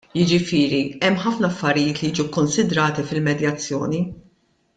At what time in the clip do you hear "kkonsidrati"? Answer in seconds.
2.31-3.07